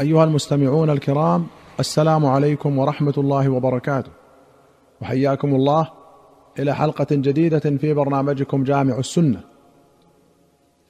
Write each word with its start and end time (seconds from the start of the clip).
أيها 0.00 0.24
المستمعون 0.24 0.90
الكرام 0.90 1.46
السلام 1.80 2.26
عليكم 2.26 2.78
ورحمة 2.78 3.14
الله 3.18 3.48
وبركاته. 3.48 4.10
وحياكم 5.02 5.54
الله 5.54 5.88
إلى 6.58 6.74
حلقة 6.74 7.06
جديدة 7.10 7.58
في 7.58 7.94
برنامجكم 7.94 8.64
جامع 8.64 8.98
السنة. 8.98 9.40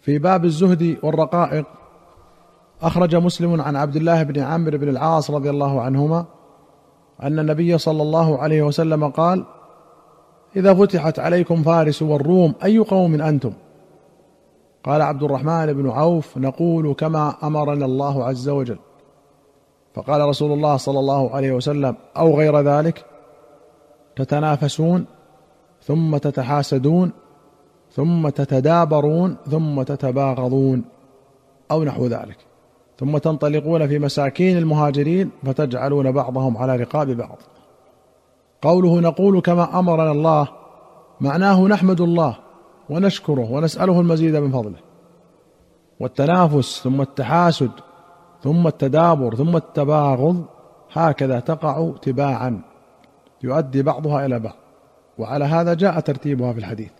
في 0.01 0.19
باب 0.19 0.45
الزهد 0.45 0.97
والرقائق 1.03 1.67
أخرج 2.83 3.17
مسلم 3.17 3.61
عن 3.61 3.77
عبد 3.77 3.97
الله 3.97 4.23
بن 4.23 4.41
عمرو 4.41 4.79
بن 4.79 4.89
العاص 4.89 5.31
رضي 5.31 5.51
الله 5.51 5.81
عنهما 5.81 6.25
أن 7.23 7.39
النبي 7.39 7.79
صلى 7.79 8.03
الله 8.03 8.39
عليه 8.39 8.63
وسلم 8.63 9.09
قال 9.09 9.45
إذا 10.57 10.75
فتحت 10.75 11.19
عليكم 11.19 11.63
فارس 11.63 12.03
والروم 12.03 12.55
أي 12.65 12.79
قوم 12.79 13.23
أنتم؟ 13.23 13.53
قال 14.85 15.03
عبد 15.03 15.23
الرحمن 15.23 15.73
بن 15.73 15.91
عوف 15.91 16.39
نقول 16.39 16.95
كما 16.95 17.35
أمرنا 17.43 17.85
الله 17.85 18.25
عز 18.25 18.49
وجل. 18.49 18.79
فقال 19.95 20.21
رسول 20.21 20.53
الله 20.53 20.77
صلى 20.77 20.99
الله 20.99 21.31
عليه 21.31 21.53
وسلم 21.53 21.97
أو 22.17 22.39
غير 22.39 22.61
ذلك 22.61 23.05
تتنافسون 24.17 25.05
ثم 25.83 26.17
تتحاسدون 26.17 27.13
ثم 27.93 28.29
تتدابرون 28.29 29.37
ثم 29.51 29.83
تتباغضون 29.83 30.85
أو 31.71 31.85
نحو 31.85 32.07
ذلك. 32.07 32.37
ثم 32.99 33.19
تنطلقون 33.19 33.87
في 33.89 33.99
مساكين 33.99 34.59
المهاجرين 34.59 35.31
فتجعلون 35.45 36.13
بعضهم 36.13 36.57
على 36.57 36.77
رقاب 36.77 37.11
بعض. 37.11 37.39
قوله 38.63 39.01
نقول 39.01 39.41
كما 39.41 39.79
أمرنا 39.79 40.11
الله 40.11 40.49
معناه 41.21 41.67
نحمد 41.67 42.01
الله 42.01 42.37
ونشكره 42.91 43.53
ونسأله 43.53 44.01
المزيد 44.01 44.37
من 44.37 44.51
فضله. 44.53 44.79
والتنافس 46.01 46.81
ثم 46.85 47.01
التحاسد 47.01 47.71
ثم 48.43 48.67
التدابر 48.67 49.35
ثم 49.35 49.57
التباغض 49.57 50.45
هكذا 50.93 51.41
تقع 51.41 51.93
تباعا. 52.03 52.61
يؤدي 53.43 53.83
بعضها 53.83 54.27
إلى 54.27 54.39
بعض. 54.39 54.57
وعلى 55.19 55.45
هذا 55.45 55.75
جاء 55.75 56.01
ترتيبها 56.01 56.53
في 56.53 56.59
الحديث. 56.59 56.91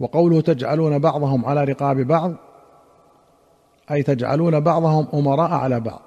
وقوله 0.00 0.40
تجعلون 0.40 0.98
بعضهم 0.98 1.44
على 1.46 1.64
رقاب 1.64 1.96
بعض 1.96 2.32
أي 3.90 4.02
تجعلون 4.02 4.60
بعضهم 4.60 5.06
أمراء 5.14 5.52
على 5.52 5.80
بعض. 5.80 6.00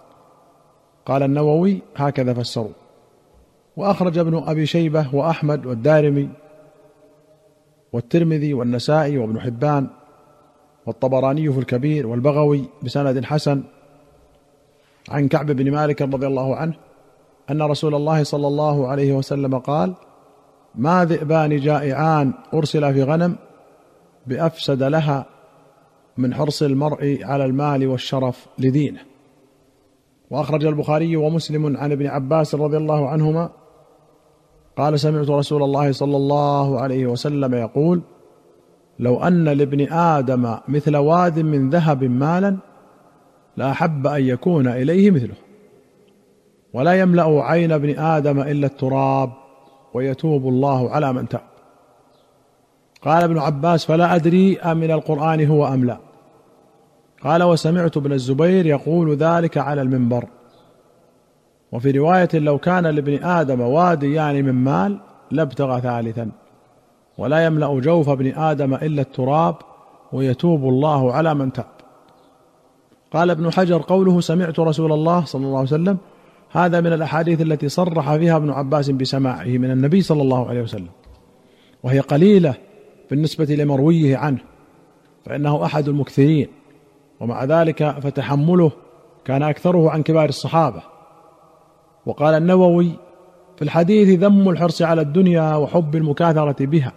قال 1.05 1.23
النووي 1.23 1.81
هكذا 1.95 2.33
فسروا. 2.33 2.73
وأخرج 3.77 4.17
ابن 4.17 4.43
أبي 4.47 4.65
شيبة 4.65 5.15
وأحمد 5.15 5.65
والدارمي 5.65 6.29
والترمذي 7.93 8.53
والنسائي 8.53 9.17
وابن 9.17 9.39
حبان 9.39 9.87
والطبراني 10.85 11.53
في 11.53 11.59
الكبير 11.59 12.07
والبغوي 12.07 12.65
بسند 12.83 13.25
حسن. 13.25 13.63
عن 15.09 15.27
كعب 15.27 15.51
بن 15.51 15.71
مالك 15.71 16.01
رضي 16.01 16.27
الله 16.27 16.55
عنه 16.55 16.73
أن 17.51 17.61
رسول 17.61 17.95
الله 17.95 18.23
صلى 18.23 18.47
الله 18.47 18.87
عليه 18.87 19.13
وسلم 19.13 19.57
قال 19.57 19.93
ما 20.75 21.05
ذئبان 21.05 21.59
جائعان 21.59 22.33
ارسل 22.53 22.93
في 22.93 23.03
غنم 23.03 23.35
بأفسد 24.27 24.83
لها 24.83 25.25
من 26.17 26.33
حرص 26.33 26.63
المرء 26.63 27.19
على 27.23 27.45
المال 27.45 27.87
والشرف 27.87 28.47
لدينه. 28.59 28.99
وأخرج 30.31 30.65
البخاري 30.65 31.15
ومسلم 31.15 31.77
عن 31.77 31.91
ابن 31.91 32.07
عباس 32.07 32.55
رضي 32.55 32.77
الله 32.77 33.09
عنهما 33.09 33.49
قال 34.77 34.99
سمعت 34.99 35.29
رسول 35.29 35.63
الله 35.63 35.91
صلى 35.91 36.17
الله 36.17 36.79
عليه 36.79 37.07
وسلم 37.07 37.53
يقول 37.53 38.01
لو 38.99 39.23
أن 39.23 39.43
لابن 39.43 39.91
آدم 39.91 40.57
مثل 40.67 40.97
واد 40.97 41.39
من 41.39 41.69
ذهب 41.69 42.03
مالا 42.03 42.57
لاحب 43.57 44.07
أن 44.07 44.21
يكون 44.21 44.67
إليه 44.67 45.11
مثله. 45.11 45.35
ولا 46.73 46.99
يملأ 46.99 47.43
عين 47.43 47.71
ابن 47.71 47.99
آدم 47.99 48.39
إلا 48.39 48.67
التراب 48.67 49.31
ويتوب 49.93 50.47
الله 50.47 50.89
على 50.89 51.13
من 51.13 51.27
تاب. 51.27 51.41
قال 53.01 53.23
ابن 53.23 53.37
عباس 53.37 53.85
فلا 53.85 54.15
أدري 54.15 54.59
امن 54.59 54.91
القرآن 54.91 55.47
هو 55.47 55.67
أم 55.67 55.85
لا. 55.85 55.97
قال 57.23 57.43
وسمعت 57.43 57.97
ابن 57.97 58.13
الزبير 58.13 58.65
يقول 58.65 59.15
ذلك 59.15 59.57
على 59.57 59.81
المنبر. 59.81 60.25
وفي 61.71 61.91
رواية 61.91 62.29
لو 62.33 62.57
كان 62.57 62.87
لابن 62.87 63.23
آدم 63.23 63.61
واديان 63.61 64.13
يعني 64.13 64.41
من 64.41 64.53
مال 64.53 64.99
لابتغى 65.31 65.81
ثالثا. 65.81 66.31
ولا 67.17 67.45
يملأ 67.45 67.79
جوف 67.79 68.09
ابن 68.09 68.33
آدم 68.33 68.73
إلا 68.73 69.01
التراب 69.01 69.55
ويتوب 70.11 70.63
الله 70.63 71.13
على 71.13 71.33
من 71.33 71.53
تاب. 71.53 71.65
قال 73.13 73.29
ابن 73.29 73.53
حجر 73.53 73.81
قوله 73.81 74.21
سمعت 74.21 74.59
رسول 74.59 74.91
الله 74.91 75.25
صلى 75.25 75.45
الله 75.45 75.57
عليه 75.57 75.67
وسلم 75.67 75.97
هذا 76.51 76.81
من 76.81 76.93
الأحاديث 76.93 77.41
التي 77.41 77.69
صرح 77.69 78.15
فيها 78.15 78.37
ابن 78.37 78.49
عباس 78.49 78.89
بسماعه 78.89 79.47
من 79.47 79.71
النبي 79.71 80.01
صلى 80.01 80.21
الله 80.21 80.49
عليه 80.49 80.61
وسلم 80.61 80.89
وهي 81.83 81.99
قليلة 81.99 82.55
بالنسبة 83.11 83.45
لمرويه 83.45 84.17
عنه 84.17 84.39
فإنه 85.25 85.65
أحد 85.65 85.87
المكثرين 85.87 86.47
ومع 87.19 87.43
ذلك 87.43 87.99
فتحمله 87.99 88.71
كان 89.25 89.43
أكثره 89.43 89.89
عن 89.89 90.03
كبار 90.03 90.29
الصحابة. 90.29 90.81
وقال 92.05 92.33
النووي 92.33 92.91
في 93.55 93.61
الحديث 93.61 94.19
ذم 94.19 94.49
الحرص 94.49 94.81
على 94.81 95.01
الدنيا 95.01 95.55
وحب 95.55 95.95
المكاثرة 95.95 96.65
بها 96.65 96.93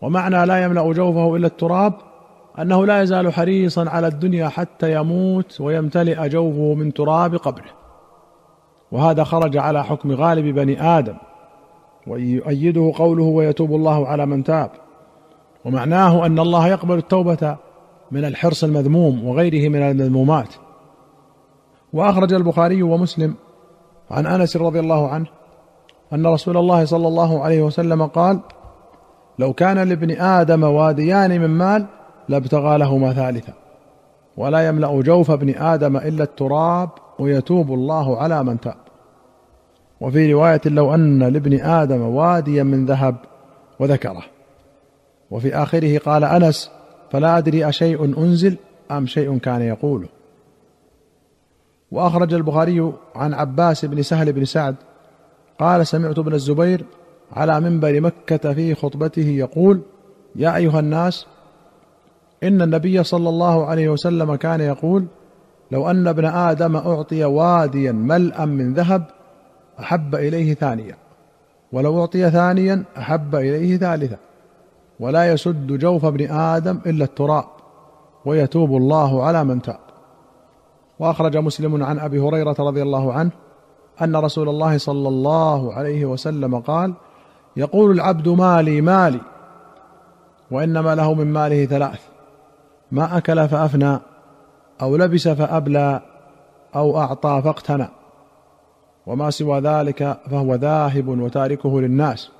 ومعنى 0.00 0.46
لا 0.46 0.64
يملأ 0.64 0.92
جوفه 0.92 1.36
إلا 1.36 1.46
التراب 1.46 1.94
أنه 2.58 2.86
لا 2.86 3.02
يزال 3.02 3.32
حريصا 3.32 3.88
على 3.88 4.06
الدنيا 4.06 4.48
حتى 4.48 4.94
يموت 4.94 5.60
ويمتلئ 5.60 6.28
جوفه 6.28 6.74
من 6.74 6.92
تراب 6.92 7.34
قبره. 7.34 7.70
وهذا 8.92 9.24
خرج 9.24 9.56
على 9.56 9.84
حكم 9.84 10.12
غالب 10.12 10.54
بني 10.54 10.98
آدم 10.98 11.14
ويؤيده 12.06 12.92
قوله 12.96 13.22
ويتوب 13.22 13.74
الله 13.74 14.06
على 14.06 14.26
من 14.26 14.44
تاب. 14.44 14.70
ومعناه 15.64 16.26
أن 16.26 16.38
الله 16.38 16.68
يقبل 16.68 16.98
التوبة 16.98 17.56
من 18.10 18.24
الحرص 18.24 18.64
المذموم 18.64 19.28
وغيره 19.28 19.68
من 19.68 19.82
المذمومات. 19.82 20.54
وأخرج 21.92 22.32
البخاري 22.32 22.82
ومسلم 22.82 23.34
عن 24.10 24.26
أنس 24.26 24.56
رضي 24.56 24.80
الله 24.80 25.08
عنه 25.08 25.26
أن 26.12 26.26
رسول 26.26 26.56
الله 26.56 26.84
صلى 26.84 27.08
الله 27.08 27.40
عليه 27.40 27.62
وسلم 27.62 28.06
قال 28.06 28.40
لو 29.38 29.52
كان 29.52 29.88
لابن 29.88 30.10
آدم 30.10 30.62
واديان 30.64 31.40
من 31.40 31.50
مال 31.50 31.86
لابتغى 32.28 32.78
لهما 32.78 33.12
ثالثا. 33.12 33.52
ولا 34.36 34.68
يملأ 34.68 35.02
جوف 35.02 35.30
ابن 35.30 35.54
آدم 35.54 35.96
إلا 35.96 36.24
التراب 36.24 36.88
ويتوب 37.18 37.72
الله 37.72 38.18
على 38.18 38.44
من 38.44 38.60
تاب. 38.60 38.76
وفي 40.00 40.32
رواية 40.32 40.60
لو 40.66 40.94
أن 40.94 41.22
لابن 41.22 41.60
آدم 41.60 42.00
واديا 42.00 42.62
من 42.62 42.86
ذهب 42.86 43.16
وذكره. 43.78 44.22
وفي 45.30 45.54
آخره 45.54 45.98
قال 45.98 46.24
أنس 46.24 46.70
فلا 47.10 47.38
أدري 47.38 47.68
أشيء 47.68 48.04
أنزل 48.04 48.56
أم 48.90 49.06
شيء 49.06 49.38
كان 49.38 49.62
يقوله. 49.62 50.08
وأخرج 51.92 52.34
البخاري 52.34 52.92
عن 53.14 53.34
عباس 53.34 53.84
بن 53.84 54.02
سهل 54.02 54.32
بن 54.32 54.44
سعد 54.44 54.76
قال 55.58 55.86
سمعت 55.86 56.18
ابن 56.18 56.34
الزبير 56.34 56.84
على 57.32 57.60
منبر 57.60 58.00
مكة 58.00 58.52
في 58.52 58.74
خطبته 58.74 59.28
يقول 59.28 59.80
يا 60.36 60.56
أيها 60.56 60.80
الناس 60.80 61.26
إن 62.42 62.62
النبي 62.62 63.04
صلى 63.04 63.28
الله 63.28 63.66
عليه 63.66 63.88
وسلم 63.88 64.34
كان 64.34 64.60
يقول 64.60 65.06
لو 65.70 65.90
أن 65.90 66.08
ابن 66.08 66.24
آدم 66.24 66.76
أعطي 66.76 67.24
واديا 67.24 67.92
ملأ 67.92 68.44
من 68.44 68.74
ذهب 68.74 69.04
أحب 69.80 70.14
إليه 70.14 70.54
ثانيا. 70.54 70.96
ولو 71.72 72.00
أعطي 72.00 72.30
ثانيا 72.30 72.84
أحب 72.98 73.34
إليه 73.34 73.76
ثالثا. 73.76 74.16
ولا 75.00 75.32
يسد 75.32 75.66
جوف 75.66 76.04
ابن 76.04 76.30
آدم 76.30 76.78
إلا 76.86 77.04
التراب 77.04 77.44
ويتوب 78.24 78.76
الله 78.76 79.24
على 79.24 79.44
من 79.44 79.62
تاب. 79.62 79.80
وأخرج 80.98 81.36
مسلم 81.36 81.82
عن 81.82 81.98
أبي 81.98 82.20
هريرة 82.20 82.56
رضي 82.58 82.82
الله 82.82 83.12
عنه 83.12 83.30
أن 84.02 84.16
رسول 84.16 84.48
الله 84.48 84.78
صلى 84.78 85.08
الله 85.08 85.74
عليه 85.74 86.06
وسلم 86.06 86.58
قال 86.58 86.94
يقول 87.56 87.90
العبد 87.90 88.28
مالي 88.28 88.80
مالي 88.80 89.20
وإنما 90.50 90.94
له 90.94 91.14
من 91.14 91.32
ماله 91.32 91.64
ثلاث. 91.64 92.11
ما 92.92 93.16
أكل 93.18 93.48
فأفنى 93.48 93.98
أو 94.82 94.96
لبس 94.96 95.28
فأبلى 95.28 96.00
أو 96.74 97.00
أعطى 97.00 97.40
فاقتنى. 97.44 97.88
وما 99.06 99.30
سوى 99.30 99.60
ذلك 99.60 100.18
فهو 100.30 100.54
ذاهب 100.54 101.08
وتاركه 101.08 101.80
للناس. 101.80 102.30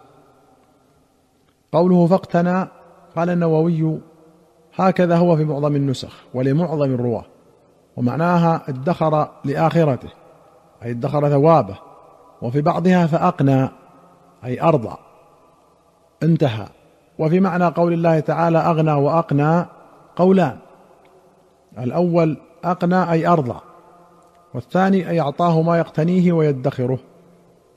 قوله 1.73 2.07
فاقتنى 2.07 2.69
قال 3.17 3.31
النووي 3.31 3.99
هكذا 4.75 5.17
هو 5.17 5.37
في 5.37 5.45
معظم 5.45 5.77
النسخ 5.77 6.15
ولمعظم 6.35 6.95
الرواة 6.95 7.25
ومعناها 7.97 8.63
ادخر 8.69 9.29
لآخرته 9.45 10.09
أي 10.83 10.91
ادخر 10.91 11.29
ثوابه 11.29 11.79
وفي 12.43 12.61
بعضها 12.61 13.07
فأقنى 13.07 13.69
أي 14.45 14.63
أرضى. 14.63 14.97
انتهى. 16.23 16.67
وفي 17.19 17.41
معنى 17.41 17.65
قول 17.65 17.93
الله 17.93 18.21
تعالى 18.21 18.59
أغنى 18.59 18.93
وأقنى 18.93 19.67
قولان. 20.17 20.59
الأول 21.79 22.37
اقنى 22.65 23.13
أي 23.13 23.27
أرضى 23.27 23.61
والثاني 24.55 25.09
أي 25.11 25.21
أعطاه 25.21 25.63
ما 25.63 25.79
يقتنيه 25.79 26.33
ويدخره. 26.33 26.99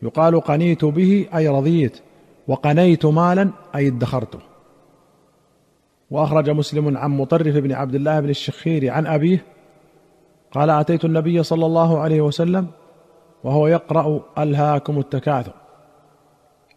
يقال 0.02 0.42
قنيت 0.42 0.86
به 0.86 1.28
أي 1.36 1.48
رضيت 1.48 2.00
وقنيت 2.48 3.06
مالا 3.06 3.50
أي 3.76 3.88
ادخرته. 3.88 4.40
وأخرج 6.12 6.50
مسلم 6.50 6.98
عن 6.98 7.12
مطرف 7.12 7.56
بن 7.56 7.72
عبد 7.72 7.96
الله 7.96 8.20
بن 8.20 8.30
الشخير 8.30 8.92
عن 8.92 9.08
أبيه 9.08 9.46
قال 10.52 10.70
أتيت 10.70 11.06
النبي 11.06 11.44
صلى 11.44 11.66
الله 11.66 12.00
عليه 12.00 12.22
وسلم 12.22 12.68
وهو 13.44 13.68
يقرأ 13.68 14.22
ألهاكم 14.38 15.00
التكاثر. 15.00 15.54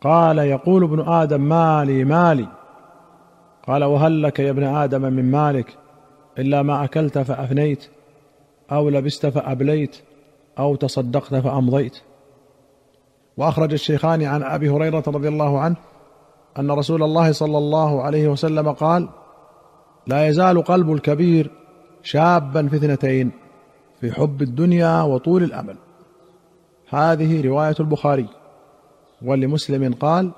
قال 0.00 0.38
يقول 0.38 0.84
ابن 0.84 1.00
آدم 1.08 1.40
مالي 1.40 2.04
مالي. 2.04 2.57
قال 3.68 3.84
وهل 3.84 4.22
لك 4.22 4.38
يا 4.38 4.50
ابن 4.50 4.64
آدم 4.64 5.02
من 5.02 5.30
مالك 5.30 5.76
إلا 6.38 6.62
ما 6.62 6.84
أكلت 6.84 7.18
فأفنيت 7.18 7.84
أو 8.72 8.88
لبست 8.88 9.26
فأبليت 9.26 9.96
أو 10.58 10.76
تصدقت 10.76 11.34
فأمضيت؟ 11.34 11.98
وأخرج 13.36 13.72
الشيخان 13.72 14.22
عن 14.22 14.42
أبي 14.42 14.68
هريرة 14.70 15.02
رضي 15.06 15.28
الله 15.28 15.60
عنه 15.60 15.76
أن 16.58 16.70
رسول 16.70 17.02
الله 17.02 17.32
صلى 17.32 17.58
الله 17.58 18.02
عليه 18.02 18.28
وسلم 18.28 18.72
قال 18.72 19.08
لا 20.06 20.26
يزال 20.26 20.62
قلب 20.62 20.92
الكبير 20.92 21.50
شابا 22.02 22.68
في 22.68 22.76
اثنتين 22.76 23.30
في 24.00 24.12
حب 24.12 24.42
الدنيا 24.42 25.02
وطول 25.02 25.42
الأمل. 25.42 25.76
هذه 26.88 27.46
رواية 27.46 27.76
البخاري. 27.80 28.28
ولمسلم 29.22 29.94
قال 29.94 30.30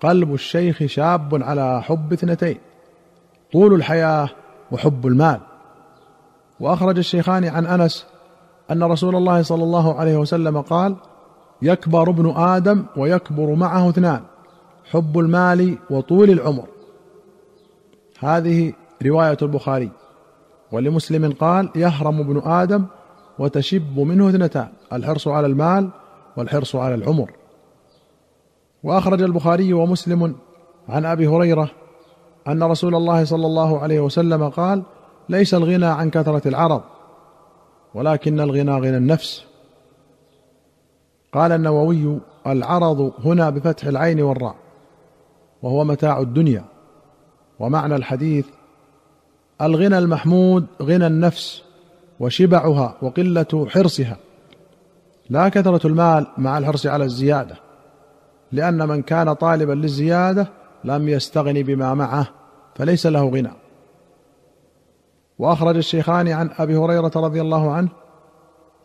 قلب 0.00 0.34
الشيخ 0.34 0.86
شاب 0.86 1.42
على 1.42 1.82
حب 1.82 2.12
اثنتين. 2.12 2.58
طول 3.52 3.74
الحياة 3.74 4.28
وحب 4.72 5.06
المال. 5.06 5.40
وأخرج 6.60 6.98
الشيخان 6.98 7.44
عن 7.44 7.66
أنس 7.66 8.06
أن 8.70 8.82
رسول 8.82 9.16
الله 9.16 9.42
صلى 9.42 9.64
الله 9.64 9.94
عليه 9.94 10.16
وسلم 10.16 10.60
قال 10.60 10.96
يكبر 11.62 12.10
ابن 12.10 12.30
آدم 12.36 12.84
ويكبر 12.96 13.54
معه 13.54 13.88
اثنان 13.88 14.20
حب 14.90 15.18
المال 15.18 15.78
وطول 15.90 16.30
العمر. 16.30 16.66
هذه 18.18 18.72
رواية 19.06 19.36
البخاري. 19.42 19.90
ولمسلم 20.72 21.32
قال 21.32 21.70
يهرم 21.76 22.20
ابن 22.20 22.42
آدم 22.44 22.84
وتشب 23.38 23.98
منه 23.98 24.28
اثنتان 24.28 24.68
الحرص 24.92 25.28
على 25.28 25.46
المال 25.46 25.90
والحرص 26.36 26.76
على 26.76 26.94
العمر. 26.94 27.30
وأخرج 28.82 29.22
البخاري 29.22 29.72
ومسلم 29.72 30.34
عن 30.88 31.04
أبي 31.04 31.26
هريرة 31.26 31.70
أن 32.48 32.62
رسول 32.62 32.94
الله 32.94 33.24
صلى 33.24 33.46
الله 33.46 33.78
عليه 33.78 34.00
وسلم 34.00 34.48
قال 34.48 34.82
ليس 35.28 35.54
الغنى 35.54 35.86
عن 35.86 36.10
كثرة 36.10 36.48
العرض 36.48 36.82
ولكن 37.94 38.40
الغنى 38.40 38.72
غنى 38.72 38.96
النفس. 38.96 39.44
قال 41.32 41.52
النووي 41.52 42.18
العرض 42.46 43.12
هنا 43.24 43.50
بفتح 43.50 43.86
العين 43.86 44.22
والراء 44.22 44.54
وهو 45.62 45.84
متاع 45.84 46.20
الدنيا. 46.20 46.64
ومعنى 47.58 47.96
الحديث 47.96 48.46
الغنى 49.62 49.98
المحمود 49.98 50.66
غنى 50.82 51.06
النفس 51.06 51.62
وشبعها 52.20 52.96
وقلة 53.02 53.66
حرصها. 53.68 54.16
لا 55.30 55.48
كثرة 55.48 55.86
المال 55.86 56.26
مع 56.38 56.58
الحرص 56.58 56.86
على 56.86 57.04
الزيادة 57.04 57.56
لأن 58.52 58.88
من 58.88 59.02
كان 59.02 59.32
طالبا 59.32 59.72
للزيادة 59.72 60.48
لم 60.84 61.08
يستغن 61.08 61.62
بما 61.62 61.94
معه 61.94 62.26
فليس 62.74 63.06
له 63.06 63.28
غنى. 63.28 63.52
وأخرج 65.38 65.76
الشيخان 65.76 66.28
عن 66.28 66.50
أبي 66.58 66.76
هريرة 66.76 67.12
رضي 67.16 67.40
الله 67.40 67.72
عنه 67.72 67.88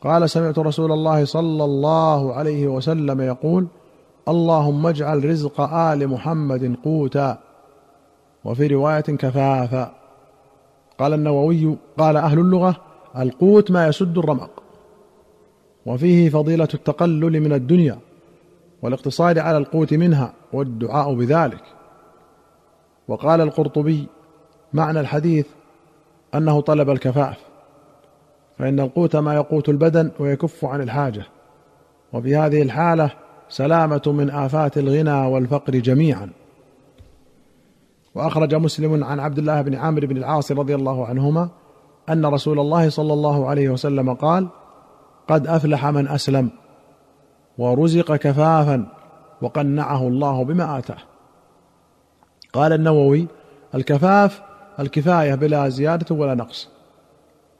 قال 0.01 0.29
سمعت 0.29 0.59
رسول 0.59 0.91
الله 0.91 1.25
صلى 1.25 1.63
الله 1.63 2.33
عليه 2.33 2.67
وسلم 2.67 3.21
يقول 3.21 3.67
اللهم 4.27 4.87
اجعل 4.87 5.25
رزق 5.25 5.61
آل 5.61 6.07
محمد 6.07 6.75
قوتا. 6.83 7.37
وفي 8.45 8.67
رواية 8.67 9.01
كفافا. 9.01 9.91
قال 10.99 11.13
النووي 11.13 11.77
قال 11.97 12.17
أهل 12.17 12.39
اللغة 12.39 12.75
القوت 13.17 13.71
ما 13.71 13.87
يسد 13.87 14.17
الرمق. 14.17 14.63
وفيه 15.85 16.29
فضيلة 16.29 16.67
التقلل 16.73 17.41
من 17.41 17.53
الدنيا 17.53 17.99
والاقتصار 18.81 19.39
على 19.39 19.57
القوت 19.57 19.93
منها 19.93 20.33
والدعاء 20.53 21.13
بذلك. 21.13 21.76
وقال 23.07 23.41
القرطبي 23.41 24.07
معنى 24.73 24.99
الحديث 24.99 25.45
أنه 26.35 26.61
طلب 26.61 26.89
الكفاف 26.89 27.37
فإن 28.57 28.79
القوت 28.79 29.15
ما 29.15 29.35
يقوت 29.35 29.69
البدن 29.69 30.11
ويكف 30.19 30.65
عن 30.65 30.81
الحاجة 30.81 31.25
وفي 32.13 32.35
هذه 32.35 32.61
الحالة 32.61 33.11
سلامة 33.49 34.01
من 34.05 34.29
آفات 34.29 34.77
الغنى 34.77 35.27
والفقر 35.27 35.73
جميعا. 35.73 36.29
وأخرج 38.15 38.55
مسلم 38.55 39.03
عن 39.03 39.19
عبد 39.19 39.37
الله 39.37 39.61
بن 39.61 39.75
عامر 39.75 40.05
بن 40.05 40.17
العاص 40.17 40.51
رضي 40.51 40.75
الله 40.75 41.05
عنهما 41.05 41.49
أن 42.09 42.25
رسول 42.25 42.59
الله 42.59 42.89
صلى 42.89 43.13
الله 43.13 43.47
عليه 43.47 43.69
وسلم 43.69 44.13
قال 44.13 44.47
قد 45.27 45.47
أفلح 45.47 45.85
من 45.85 46.07
أسلم 46.07 46.49
ورزق 47.57 48.15
كفافا 48.15 48.85
وقنعه 49.41 50.07
الله 50.07 50.43
بما 50.43 50.77
آتاه. 50.77 50.97
قال 52.53 52.73
النووي 52.73 53.27
الكفاف 53.75 54.41
الكفاية 54.79 55.35
بلا 55.35 55.69
زيادة 55.69 56.15
ولا 56.15 56.35
نقص 56.35 56.69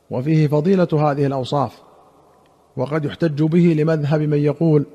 وفيه 0.09 0.47
فضيلة 0.47 0.87
هذه 0.93 1.25
الأوصاف 1.25 1.81
وقد 2.77 3.05
يحتج 3.05 3.43
به 3.43 3.75
لمذهب 3.77 4.21
من 4.21 4.37
يقول 4.37 4.85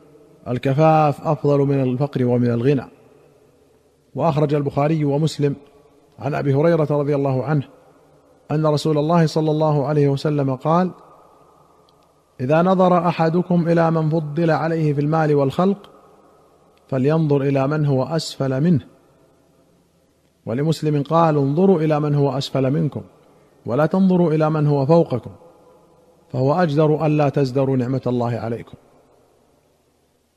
الكفاف 0.49 1.27
أفضل 1.27 1.59
من 1.59 1.83
الفقر 1.83 2.25
ومن 2.25 2.50
الغنى. 2.50 2.85
وأخرج 4.15 4.55
البخاري 4.55 5.05
ومسلم 5.05 5.56
عن 6.19 6.35
أبي 6.35 6.55
هريرة 6.55 6.87
رضي 6.91 7.15
الله 7.15 7.44
عنه 7.44 7.62
أن 8.50 8.67
رسول 8.67 8.99
الله 8.99 9.27
صلى 9.27 9.50
الله 9.50 9.87
عليه 9.87 10.09
وسلم 10.09 10.55
قال 10.55 10.91
إذا 12.41 12.62
نظر 12.62 13.09
أحدكم 13.09 13.69
إلى 13.69 13.91
من 13.91 14.11
فضل 14.11 14.50
عليه 14.50 14.93
في 14.94 15.00
المال 15.00 15.35
والخلق 15.35 15.91
فلينظر 16.89 17.43
إلى 17.43 17.69
من 17.69 17.87
هو 17.87 18.03
أسفل 18.03 18.61
منه. 18.61 18.92
ولمسلم 20.47 21.03
قال 21.03 21.37
انظروا 21.37 21.81
إلى 21.81 22.00
من 22.00 22.15
هو 22.15 22.39
أسفل 22.39 22.71
منكم 22.71 23.03
ولا 23.67 23.87
تنظروا 23.87 24.33
إلى 24.33 24.50
من 24.50 24.67
هو 24.67 24.87
فوقكم 24.87 25.31
فهو 26.33 26.55
أجدر 26.55 27.06
ألا 27.06 27.29
تزدروا 27.29 27.77
نعمة 27.77 28.03
الله 28.06 28.37
عليكم. 28.37 28.75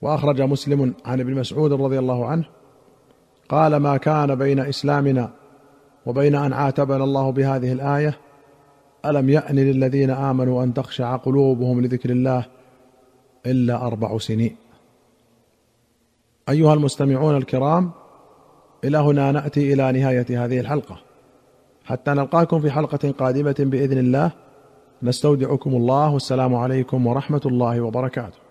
وأخرج 0.01 0.41
مسلم 0.41 0.93
عن 1.05 1.19
ابن 1.19 1.33
مسعود 1.33 1.73
رضي 1.73 1.99
الله 1.99 2.25
عنه 2.25 2.45
قال 3.49 3.75
ما 3.75 3.97
كان 3.97 4.35
بين 4.35 4.59
إسلامنا 4.59 5.31
وبين 6.05 6.35
أن 6.35 6.53
عاتبنا 6.53 7.03
الله 7.03 7.29
بهذه 7.29 7.71
الآية 7.71 8.17
ألم 9.05 9.29
يأن 9.29 9.55
للذين 9.55 10.09
آمنوا 10.09 10.63
أن 10.63 10.73
تخشع 10.73 11.15
قلوبهم 11.15 11.81
لذكر 11.81 12.09
الله 12.09 12.45
إلا 13.45 13.87
أربع 13.87 14.17
سنين. 14.17 14.55
أيها 16.49 16.73
المستمعون 16.73 17.37
الكرام 17.37 17.91
إلى 18.83 18.97
هنا 18.97 19.31
نأتي 19.31 19.73
إلى 19.73 19.91
نهاية 19.91 20.45
هذه 20.45 20.59
الحلقة. 20.59 20.97
حتى 21.85 22.11
نلقاكم 22.11 22.59
في 22.59 22.71
حلقة 22.71 23.11
قادمة 23.11 23.55
بإذن 23.59 23.97
الله. 23.97 24.31
نستودعكم 25.03 25.75
الله 25.75 26.13
والسلام 26.13 26.55
عليكم 26.55 27.07
ورحمة 27.07 27.41
الله 27.45 27.81
وبركاته. 27.81 28.44